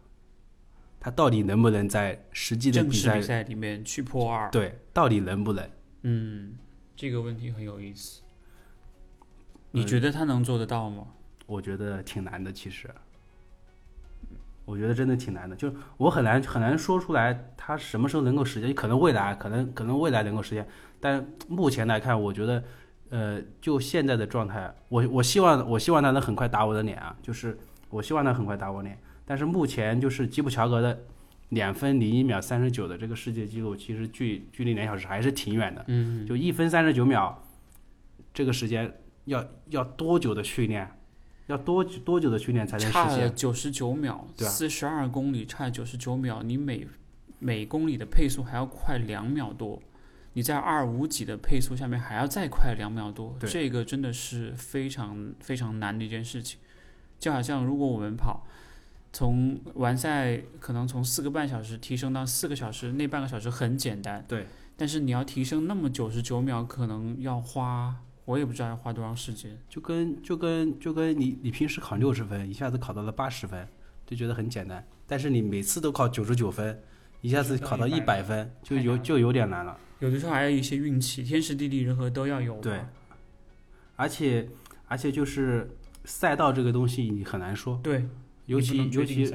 [1.05, 5.69] 他到底能不能在实际的比赛比赛里面去破二，对，到底能不能？
[6.01, 6.55] 嗯，
[6.95, 8.23] 这个问题很有意思。
[8.23, 8.25] 嗯
[9.69, 11.05] 你觉得他能做得到吗？
[11.45, 12.89] 我觉得挺难的，其实，
[14.65, 20.67] 我觉得真的挺难的，就我很难很难说出来他什么时候能够实现，可能未来可能可能未来能够实现，
[20.99, 22.63] 但目前来看，我觉得，
[23.09, 27.55] 呃，就现在的状态，我我希望我希望他能很快打我的脸啊，就是
[27.91, 31.03] 我希望他很快打我脸，但是目前就是吉普乔格的
[31.49, 37.43] 两分零一秒三十九的这个世界纪录，其实距距离两小时还是挺远的，嗯，就一分三十九秒，
[38.33, 38.93] 这个时间
[39.25, 40.89] 要要多久的训练？
[41.47, 43.35] 要多久多久的训练才能实现？
[43.35, 46.88] 九十九秒，四十二公里差九十九秒，你每
[47.38, 49.79] 每公里的配速还要快两秒多，
[50.33, 56.59] 你在二五几的配速下面还要再快两秒多，对这个真的是非常非常难的一件事情。
[57.19, 58.47] 就好像如果我们跑，
[59.15, 69.58] 从完赛可能从四个半小时提升到四个小时，那半个小时很简单，对，但是你要提升那么九十九秒，可能要花我也不知道要花多长时间。
[69.69, 73.65] 就跟就跟就跟你你平时考六十分，一下子考到了八十分，
[74.06, 74.86] 就觉得很简单。
[75.08, 76.78] 但是你每次都考九十九分，
[77.21, 79.78] 一下子考到一百分，就有就有点难了。
[79.99, 82.60] 有的时候还有一些运气，天时地利人和都要有。
[82.60, 82.82] 对
[83.95, 84.49] 而且
[84.89, 85.69] 而且就是
[86.04, 88.06] 赛道这个东西你很难说，对，
[88.45, 89.34] 尤其尤其。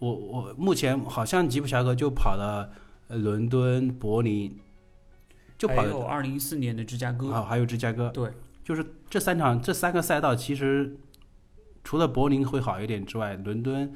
[0.00, 2.70] 我我目前好像吉普乔格就跑了
[3.08, 4.54] 呃伦敦、柏林，
[5.56, 8.30] 就跑了二零一四年的芝加哥，啊，还有芝加哥，对，
[8.62, 10.98] 就是这三场这三个赛道，其实
[11.84, 13.94] 除了柏林会好一点之外，伦敦、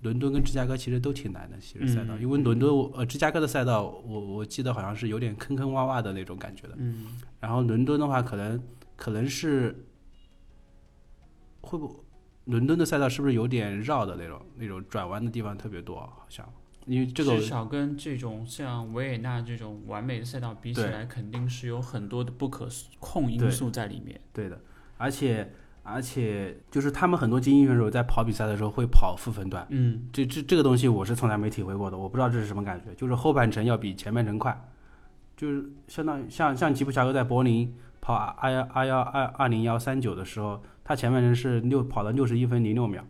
[0.00, 2.22] 伦敦跟芝加哥其实都挺难的，其实赛道，嗯。
[2.22, 8.62] 因为伦敦呃芝加哥的赛道，我我记得好像是有点坑坑洼洼的那种感觉的，嗯，然后伦敦的话，可能
[8.96, 9.84] 可能是
[11.60, 12.04] 会不
[12.50, 16.46] 伦敦的赛道是不是有点绕的那种那种转弯的地方特别多，好像？
[16.86, 22.66] 因为这个至少跟这种像维也纳这种完美的赛道比起来，肯定是有很多的不可
[22.98, 24.20] 控因素在里面。
[24.32, 24.48] 对。
[24.48, 24.58] 的，
[24.96, 34.58] 而且而且就是他们很多精英选手在跑比赛的时候会跑负分段，嗯，这这这个东西我是从来没体会过的，我不知道这是什么感觉，就是后半程要比前半程快，
[35.36, 43.00] 就是相当于像像吉普乔格在柏林跑二幺二幺二二零幺三九的时候，他前半程是六跑了六十一分零六秒，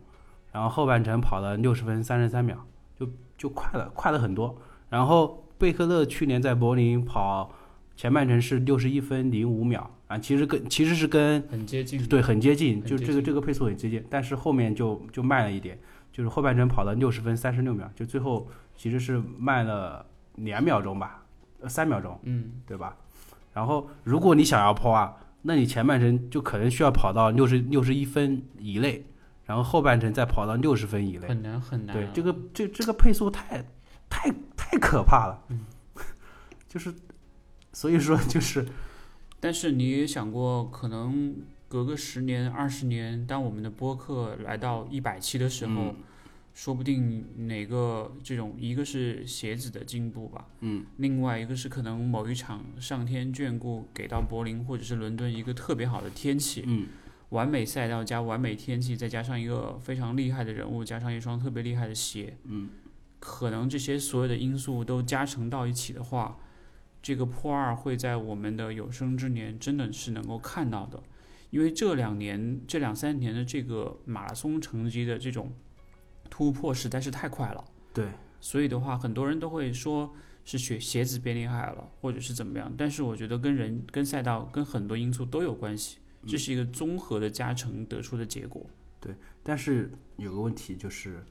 [0.51, 2.55] 然后后半程跑了六十分三十三秒，
[2.95, 4.55] 就就快了，快了很多。
[4.87, 7.51] 然后贝克勒去年在柏林跑
[7.95, 12.05] 前半程是六十一分零五秒啊，其实跟其实是跟很接近。
[12.05, 15.79] 对很接近，就这个这个配速很接近，但是后面就就慢了一点，
[16.11, 21.23] 就是后半程跑了六十分三十六秒，就最后其实是慢了两秒钟吧，
[21.61, 22.95] 呃三秒钟，嗯，对吧？
[23.53, 29.05] 然后如果你想要破啊，那你前半程就可能需要跑到六十六十一分以内，
[29.45, 31.27] 然后后半程再跑到六十分以内。
[31.27, 31.99] 很难很难啊。
[31.99, 33.65] 对，这个这这个配速太
[34.09, 35.65] 太太可怕了，嗯
[36.67, 36.93] 就是
[37.73, 38.65] 所以说就是
[39.39, 41.35] 但是你也想过，可能
[41.67, 45.95] 隔个十年、二十年，当我们的播客来到一百期的时候，嗯
[46.53, 56.87] 说不定哪个这种一个是鞋子的进步吧，嗯，另外一个是可能某一场上天眷顾给到柏林或者是伦敦一个特别好的天气，嗯。
[57.29, 62.67] 完美赛道加完美天气，再加上一个非常厉害的人物，加上一双特别厉害的鞋，嗯，
[63.21, 66.37] 可能这些所有的因素都加成到一起的话，
[67.01, 71.01] 这个破二会在我们的有生之年真的是能够看到的，
[71.51, 75.53] 因为这两年、这两三年的这个马拉松成绩的这种
[76.31, 77.63] 突破实在是太快了，
[77.93, 78.07] 对，
[78.39, 80.11] 所以的话，很多人都会说
[80.45, 88.65] 是鞋鞋子变厉害了，或者是怎么样，但是我觉得跟人、跟赛道、跟很多因素都有关系，这是一个综合的加成得出的结果。
[88.99, 89.13] 对
[89.43, 91.23] 但是有个问题就是，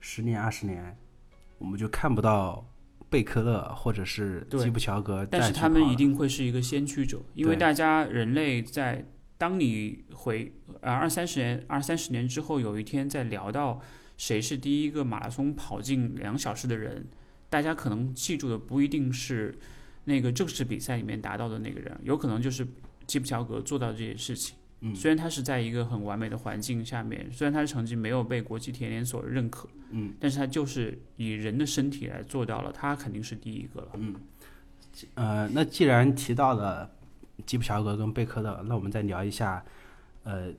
[0.00, 0.96] 十年二十年，
[1.58, 2.66] 我们就看不到
[3.10, 9.04] 贝克勒或者是对基普乔格但是他们一定会是一个先驱者，因为大家人类在
[9.36, 13.80] 当你回呃二三十年二三十年之后，有一天在聊到
[14.20, 17.06] 谁是第一个马拉松跑进两小时的人，
[17.48, 19.58] 大家可能记住的不一定是
[20.04, 22.68] 那个正式比赛里面达到的那个人，有可能就是
[23.06, 24.54] 基普乔格做到这件事情。
[24.82, 33.88] 嗯虽然他是在一个很完美的环境下面，虽然他的成绩没有被国际田联所认可，嗯，但是他就是以人的身体来做到了，他肯定是第一个了。
[33.94, 34.14] 嗯
[35.14, 36.90] 呃，那既然提到了
[37.46, 39.64] 基普乔格跟贝克勒，那我们再聊一下，
[40.24, 40.52] 呃，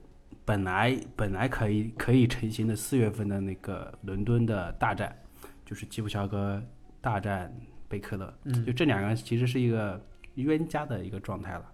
[0.44, 5.16] 本来本来可以可以成型的四月份的那个伦敦的大战，
[5.64, 6.62] 就是基普乔格
[7.00, 7.54] 大战
[7.88, 8.64] 贝克勒，嗯。
[8.64, 11.64] 就这两个其实是一个冤家的一个状态了，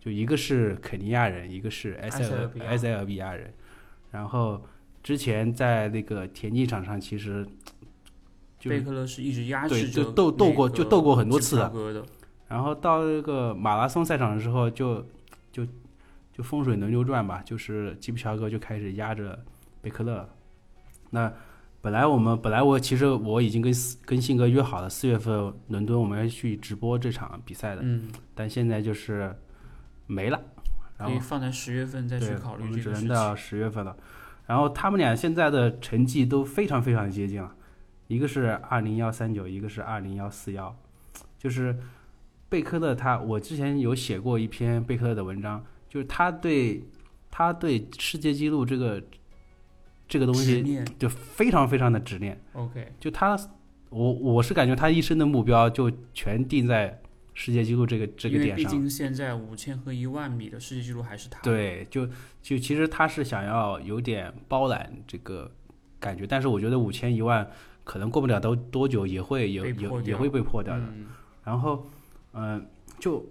[0.00, 2.66] 就一个是肯尼亚人，一个是埃塞埃塞俄比亚。
[2.66, 3.52] 埃塞俄比亚人，
[4.10, 4.64] 然后
[5.02, 7.46] 之前在那个田径场上其实
[8.58, 12.06] 就贝克勒是一直压制着就斗斗过就斗过很多次的。
[12.48, 15.04] 然后到那个马拉松赛场的时候就，
[15.50, 15.66] 就
[16.36, 19.42] 就风水轮流转吧，就是基普乔格就开始压着
[19.80, 20.28] 贝克勒。
[21.08, 21.32] 那
[21.80, 23.72] 本来我们本来我其实我已经跟
[24.04, 29.34] 跟信哥约好了，四月份伦敦我们要去直播这场比赛的，嗯，但现在就是
[30.06, 30.38] 没了。
[30.98, 33.34] 然后可以放在十月份再去对，考我们虑这个只能到。
[33.34, 33.96] 十月份了。
[34.46, 37.54] 然后他们俩现在的成绩都非常非常接近了，
[38.08, 40.76] 一个是二零幺三九，一个是二零幺四幺，
[41.38, 41.78] 就是
[42.48, 46.82] 贝克勒他，我之前有写过一篇贝克勒的文章，就是他对
[47.30, 49.02] 他对世界纪录这个
[50.08, 53.38] 这个东西就非常非常的执念，，OK，就他
[53.90, 57.00] 我我是感觉他一生的目标就全定在
[57.34, 58.56] 世界纪录这个这个点上。
[58.56, 62.06] 毕竟现在五千和一万米的世界纪录还是他。，对，就
[62.42, 65.50] 就其实他是想要有点包揽这个
[66.00, 67.48] 感觉，但是我觉得五千一万
[67.84, 70.82] 可能过不了多多久也会有有也会被破掉的。
[70.82, 71.06] 嗯，
[71.44, 71.86] 然后，
[72.32, 72.66] 嗯、
[72.98, 73.24] 就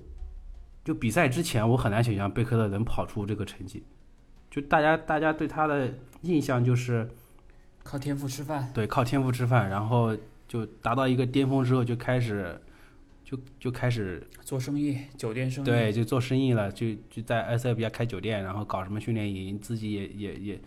[0.86, 3.84] 就比赛之前，我很难想象贝克勒能跑出这个成绩。
[4.50, 7.10] 就大家大家对他的印象就是
[7.84, 8.72] 靠天赋吃饭。
[8.74, 10.16] 对靠天赋吃饭，然后
[10.48, 12.62] 就达到一个巅峰之后就开始
[13.24, 15.66] 就就开始做生意，酒店生意。
[15.66, 20.62] 对，就做生意了，就就在埃塞俄比亚开酒店，然后搞什么训练营，自己也也也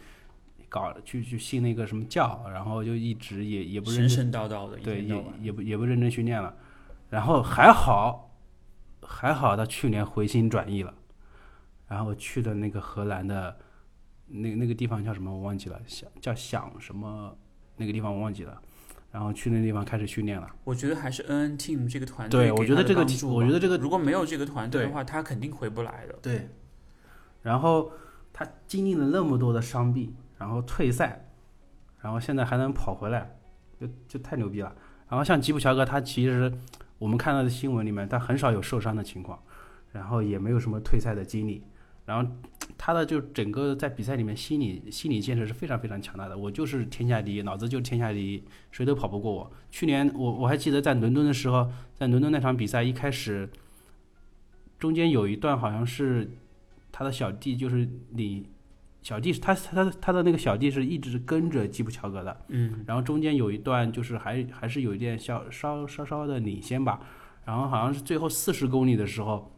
[0.69, 5.25] 搞去去信那个什么教，然后就一直也也不认神真，神叨叨的，对，也。
[5.41, 6.53] 也不也不认真训练了，
[7.09, 8.28] 然后还好
[9.11, 10.93] 还好他去年回心转意了，
[11.89, 13.59] 然后去的那个荷兰的
[14.27, 17.35] 那那个地方叫什么我忘记了，想叫想什么
[17.77, 18.61] 那个地方我忘记了，
[19.11, 20.47] 然后去那地方开始训练了。
[20.65, 26.15] 我觉得还是 NN Team 这个团队对我觉得这个我觉得这个如果没有这个团队的话，他肯定回不来的。
[26.21, 26.51] 对，
[27.41, 27.91] 然后
[28.33, 31.27] 他经历了那么多的伤病，然后退赛，
[32.01, 33.39] 然后现在还能跑回来，
[33.81, 34.75] 就就太牛逼了。
[35.09, 36.53] 然后像吉普乔格，他其实
[36.99, 39.39] 我们看到的新闻里面，他很少有受伤的情况，
[39.93, 41.63] 然后也没有什么退赛的经历，
[42.05, 42.31] 然后
[42.77, 46.37] 他的就整个在比赛里面心理心理建设是非常非常强大的。
[46.37, 48.43] 我就是天下第一，脑子就是天下第一，
[48.73, 49.53] 谁都跑不过我。
[49.71, 53.49] 去年我我还记得在伦敦的时候，在伦敦那场比赛一开始，
[54.79, 56.31] 中间有一段好像是
[56.91, 58.45] 他的小弟就是领
[59.01, 67.01] 小弟是他他他的那个小弟是一直跟着基普乔格的，嗯，然后中间有一段就是还还是有一点小稍稍稍的领先吧，
[67.45, 69.51] 然后好像是最后四十公里的时候，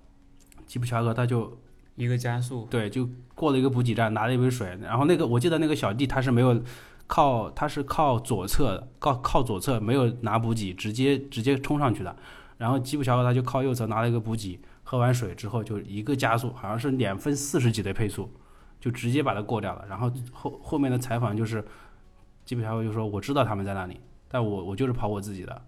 [0.66, 1.59] 基普乔格他就
[1.97, 6.62] 一个加速，对就过了一个补给站，拿了一杯水，然后那个我记得那个小弟他是没有
[7.07, 12.14] 靠他是靠左侧的，靠靠左侧没有拿补给，直接直接冲上去的，
[12.59, 18.30] 然后基普乔格他就靠右侧拿了一个补给，喝完水之后就一个加速，好像是两分四十几的配速，
[18.81, 19.85] 就直接把他过掉了。
[19.89, 21.64] 然后后后面的采访就是，
[22.45, 25.62] 基普乔格就说我知道他们在那里，但我我就是跑我自己的，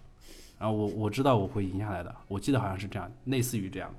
[0.59, 3.95] 然后我我知道我会赢下来的，我记得好像是这样，类似于这样。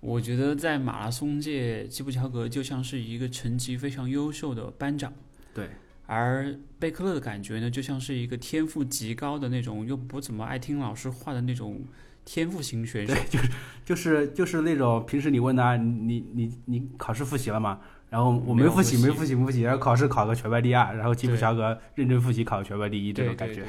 [0.00, 5.12] 我觉得在马拉松界，基普乔格就像是一个成绩非常优秀的班长，
[5.54, 5.70] 对，
[6.06, 11.82] 而贝克勒的感觉呢，就像是一个天赋极高的那种，又不怎么爱听老师话的那种
[12.24, 13.14] 天赋型选手。
[13.14, 13.48] 对，就是
[13.84, 17.80] 就是就是那种平时你问他你你你考试复习了吗？
[18.08, 23.64] 然后我没复习，没复习，没复习，然后考试考个全班第二，然后基普对乔格认真复习考个全班第一这种感觉。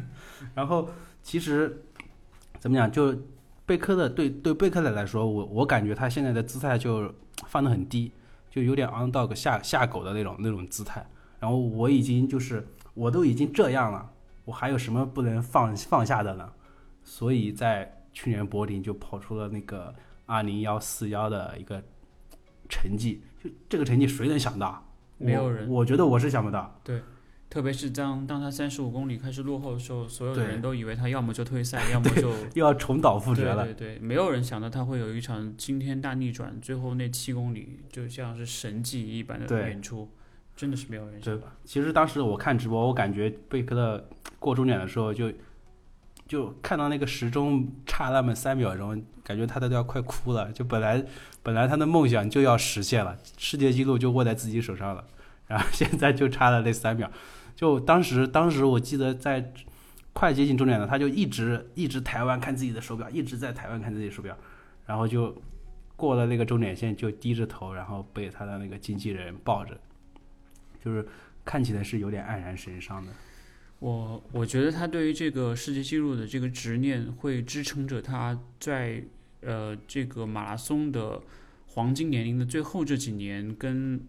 [0.54, 0.88] 然后
[1.22, 1.84] 其实
[2.58, 3.14] 怎么讲，就
[3.66, 7.12] 贝克的对对贝克的来说，我我感觉他现在的姿态就
[7.46, 8.12] 放得很低，
[8.48, 11.04] 就有点 underdog 下下狗的那种那种姿态。
[11.38, 14.10] 然后我已经就是我都已经这样了，
[14.44, 16.50] 我还有什么不能放放下的呢？
[17.02, 19.94] 所以在去年柏林就跑出了那个
[20.26, 21.82] 二零幺四幺的一个
[22.70, 24.86] 成绩，就这个成绩谁能想到？
[25.18, 26.80] 没有人我觉得我是想不到。
[26.82, 27.02] 对
[27.50, 33.64] 特别是当当他三十五公里开始落后的时候，所有的人都以为他要么就退赛， 要么就又要重蹈覆辙了。
[33.64, 40.08] 对对，没有人想到他会有一场惊天大逆转，最后那七公里就像是神迹一般的演出，
[40.54, 41.48] 真的是没有人想到。
[41.64, 44.08] 其实当时我看直播，我感觉贝克勒
[44.38, 45.28] 过终点的时候就，
[46.30, 50.52] 就看到那个时钟差那么三秒钟，感觉他的都要快哭了。
[50.52, 51.04] 就本来
[51.42, 55.04] 本来他的梦想就要实现了，世界纪录就握在自己手上了，
[55.48, 57.10] 然后现在就差了那三秒。
[57.56, 59.52] 就当时当时我记得在
[60.12, 64.38] 快接近终点了，他就一直一直台湾看自己的手表，一直在台湾看自己手表，
[64.86, 65.36] 然后就
[65.96, 69.76] 过了那个终点线，就低着头，然后被他的那个经纪人抱着，
[70.80, 71.04] 就是
[71.44, 73.10] 看起来是有点黯然神伤的。
[73.80, 79.02] 我我觉得他对于这个世界纪录的这个执念，会支撑着他在
[79.40, 81.20] 呃这个马拉松的
[81.66, 84.00] 黄金年龄的最后这几年，跟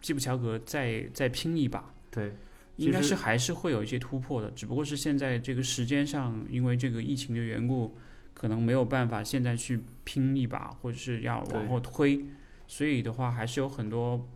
[0.00, 1.94] 基普乔格再再拼一把。
[2.10, 2.32] 对，
[2.76, 7.94] 应该是还是会有一些突破的，只不过是现在这个时间上，因为这个疫情的缘故，
[8.32, 12.24] 可能没有办法现在去拼一把，或者是要往后推，
[12.66, 14.26] 所以的话还是有很多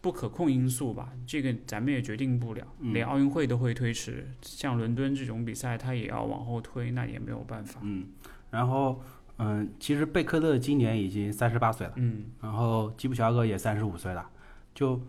[0.00, 1.12] 不可控因素吧。
[1.26, 7.80] 这个咱们也决定不了，嗯连奥运会都会推迟，像伦敦这种比赛，它也要往后推，那也没有办法。
[7.82, 8.06] 嗯，
[8.50, 9.00] 然后
[9.38, 14.28] 嗯，其实贝克勒今年已经三十八岁了，嗯，然后基普乔格也三十五岁了。
[14.74, 15.00] 就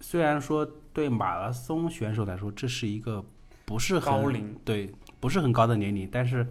[0.00, 3.24] 虽然说对马拉松选手来说，这是一个
[3.64, 6.46] 不是很高龄，对，不是很高的年龄，但是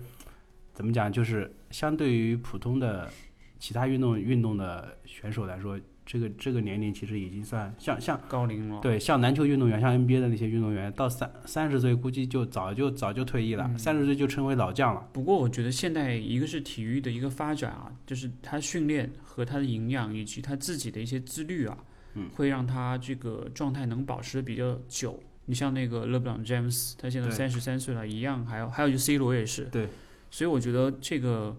[0.73, 3.11] 怎么讲，就是相对于普通的
[3.59, 8.79] 其他运动运动的选手来说，这个这个年龄其实已经算像像高龄了。
[8.81, 15.07] 对像篮球运动员，像 NBA 的那些运动员，到三三十岁估计就早就早就退役了，嗯三十岁就成为老将了。
[15.13, 21.77] 不过我觉得现在一个是体育的一个发展啊，就是他训练和他的营养以及他自己的一些自律啊，
[22.15, 25.21] 嗯会让他这个状态能保持的比较久。
[25.45, 29.87] 你像那个勒布朗詹姆斯，他现在三十三岁了，一样，还有还有就 C 罗也是，对，
[30.29, 31.57] 所以我觉得这个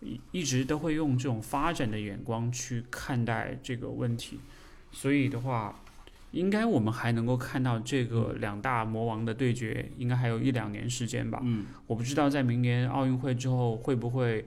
[0.00, 4.38] 一一直都会用这种发展的眼光去看待这个问题，
[4.92, 5.80] 所以的话，
[6.32, 11.40] 应该我们还能够看到这个两大魔王的对决，应该还有一两年时间吧。
[11.42, 14.46] 嗯，我不知道在明年奥运会之后会不会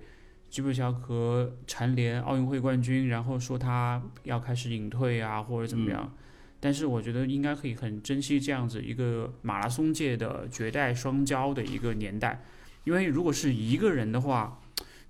[0.49, 6.13] 基普乔格蝉联奥运会冠军，然后说他要开始隐退啊，或者怎么样。
[6.59, 12.43] 但是我觉得应该可以很珍惜这样子一个马拉松界的绝代双骄的一个年代，
[12.83, 14.60] 因为如果是一个人的话，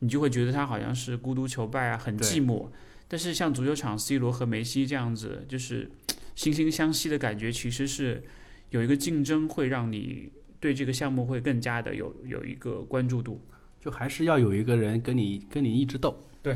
[0.01, 2.67] 你就会觉得他好像是孤独求败啊，很寂寞。
[3.07, 5.89] 但是像足球场 C 罗和梅西这样子，就是
[6.35, 8.23] 惺惺相惜的感觉，其实是
[8.69, 13.41] 有一个竞争，会让你对这个项目会更加的有有一个关注度。
[13.79, 16.55] 就还是要有一个人跟你跟你一直斗，对，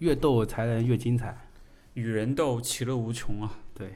[0.00, 1.34] 越斗才能越精彩。
[1.94, 3.58] 与人斗，其乐无穷啊！
[3.74, 3.94] 对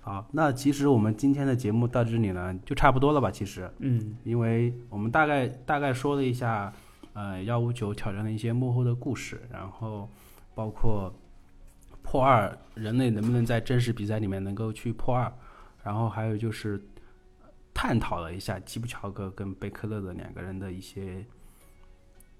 [0.00, 3.28] 好，那其实我们今天的节目到这里呢，就差不多了吧？
[3.28, 6.72] 其实，嗯，因为我们大概大概说了一下，
[7.16, 10.06] 呃，幺五九挑战的一些幕后的故事，然后
[10.54, 11.10] 包括
[12.02, 15.32] 破二，人类能不能在真实比赛里面能够去破二，
[15.82, 16.78] 然后还有就是
[17.72, 21.24] 探讨了一下基普乔格跟贝克勒的两个人的一些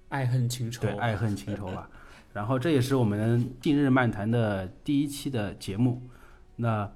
[0.09, 0.83] 爱恨情仇。
[0.83, 1.89] 对爱恨情仇吧。
[2.31, 6.07] 然后这也是我们近日漫谈的第一期的节目。
[6.55, 6.87] 那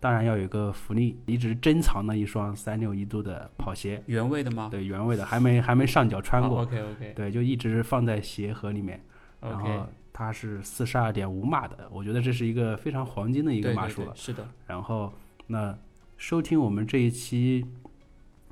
[0.00, 4.68] 当然要有一个福利，一直珍藏的一双三六一度的跑鞋，原味的吗？
[4.70, 9.02] 对，原味的，还没还没上脚穿过，OK OK 对，就一直放在鞋盒里面。
[9.40, 14.08] 然 OK，后它是四十二点五码的，我觉得这是一个非常黄金的一个码数了。
[14.08, 15.12] 对对是的，然后，
[15.46, 15.76] 那
[16.16, 17.66] 收听我们这一期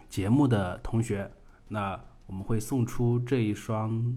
[0.08, 1.30] 节目的同学，
[1.68, 4.16] 那我们会送出这一双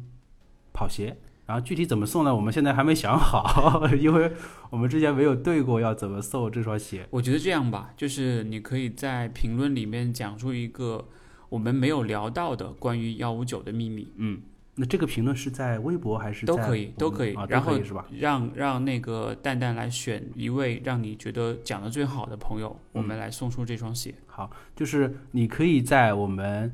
[0.74, 1.16] 跑鞋。
[1.50, 2.36] 然后具体怎么送呢？
[2.36, 4.32] 我们现在还没想好，因为
[4.70, 7.08] 我们之前没有对过要怎么送这双鞋。
[7.10, 11.08] 我觉得这样吧，就是你可以在评论里面讲出一个
[11.50, 14.40] 我们没有聊到的关于幺五九的秘密，嗯，
[14.76, 17.80] 那这个评论是在微博还是都可以都可以啊，然后？
[18.12, 24.14] 让让那个蛋蛋来选一位让你觉得讲的最好的朋友，我嗯们来送出这双鞋。
[24.28, 26.72] 好，就是你可以在我们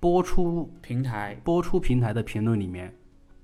[0.00, 2.92] 播出平台播出平台的评论里面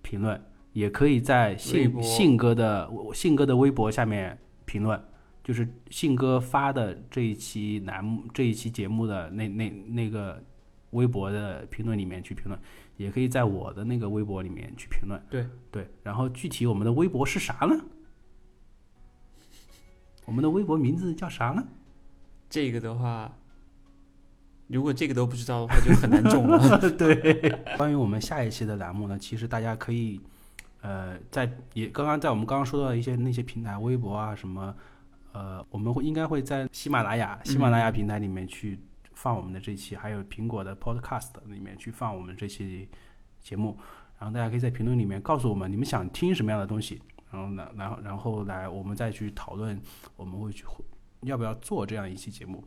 [0.08, 0.42] 评论，
[0.72, 4.98] 也可以在信信哥的信哥的微博下面评论，
[5.44, 10.42] 就是信哥发的这一期栏目这一期节目的那那那个
[10.92, 12.58] 微博的评论里面去评论，
[12.96, 15.22] 也可以在我的那个微博里面去评论。
[15.28, 17.78] 对对，然后具体我们的微博是啥呢？
[20.24, 21.62] 我们的微博名字叫啥呢？
[22.48, 23.37] 这个的话，
[24.68, 26.78] 如果这个都不知道的话，就很难中了。
[26.92, 30.20] 对，关于我们下一期的栏目呢，其实大家可以，
[30.82, 34.74] 呃，在也刚刚在我们刚刚说到的一些那些平台，微博啊什么，
[35.32, 38.78] 呃，我们会应该会在喜马拉雅喜马拉雅平台里面去
[39.14, 42.88] 放我们的这期，还有苹果的 Podcast 里面去放我们这期
[43.40, 43.74] 节目，
[44.18, 47.00] 然后大家可以在评论里面告诉我们你们想听什么样的东西，
[47.30, 49.80] 然后呢，然后然后来我们再去讨论，
[50.14, 50.64] 我们会去
[51.22, 52.62] 要不要做这样一期节目。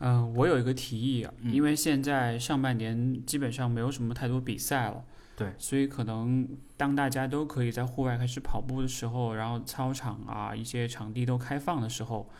[0.00, 1.52] 嗯、我有一个提议啊，嗯。
[1.52, 5.04] 因为现在上半年基本上没有什么太多比赛了，
[5.36, 12.30] 对，所以可能当大家都可以在户外开始跑步的时候，然后操场啊一些场地都开放的时候，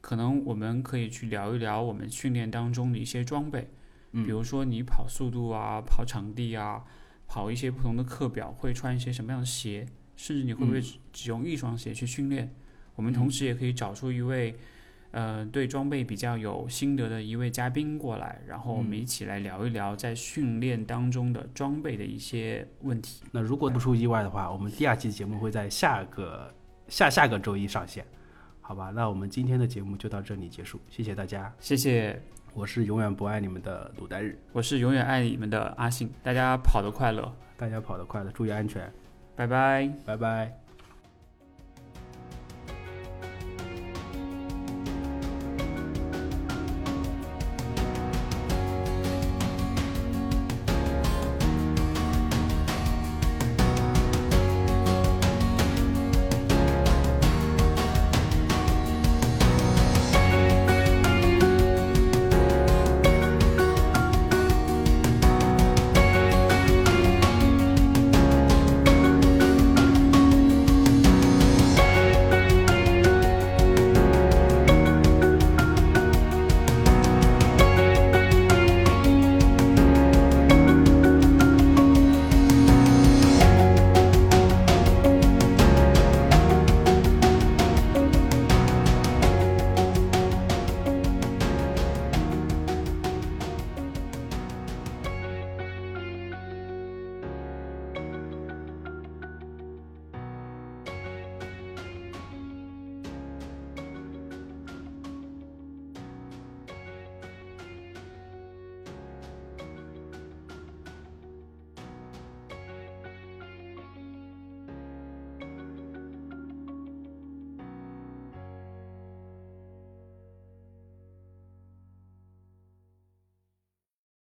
[0.00, 3.68] 可能我们可以去聊一聊我们训练当中的一些装备，
[4.12, 4.24] 嗯。
[4.24, 6.84] 比如说你跑速度啊、跑场地啊、
[7.26, 10.80] 跑一些不同的课表会穿一些什么样的鞋，甚至你会不会
[11.12, 12.54] 只用一双鞋去训练？
[12.94, 14.56] 我们同时也可以找出一位。
[15.10, 23.22] 呃，对装备比较有心得的一位嘉宾过来，然后我们嗯一起来聊一聊在训练当中的装备的一些问题。
[23.32, 26.52] 那如果不出意外的话，我们第二期节目会在下个
[26.88, 28.04] 下下个周一上线，
[28.60, 28.90] 好吧？
[28.90, 32.20] 那我们今天的节目就到这里结束，谢谢大家，谢谢，
[32.52, 38.92] 我是永远不爱你们的鲁丹日，我是永远爱你们的阿信，大家跑得快乐，大家跑得快乐，注意安全，
[39.34, 39.90] 拜拜。
[40.04, 40.67] 拜拜。